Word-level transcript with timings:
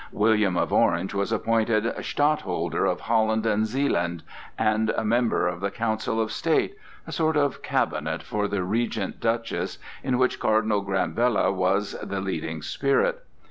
William 0.11 0.57
of 0.57 0.73
Orange 0.73 1.13
was 1.13 1.31
appointed 1.31 1.85
Stadtholder 2.03 2.85
of 2.87 3.01
Holland 3.01 3.45
and 3.45 3.67
Zealand, 3.67 4.23
and 4.57 4.89
a 4.97 5.05
member 5.05 5.47
of 5.47 5.59
the 5.59 5.69
Council 5.69 6.19
of 6.19 6.31
State, 6.31 6.75
a 7.05 7.11
sort 7.11 7.37
of 7.37 7.61
cabinet 7.61 8.23
for 8.23 8.47
the 8.47 8.63
Regent 8.63 9.19
Duchess 9.19 9.77
in 10.01 10.17
which 10.17 10.39
Cardinal 10.39 10.83
Granvella 10.83 11.51
was 11.53 11.95
the 12.01 12.19
leading 12.19 12.63
spirit. 12.63 13.23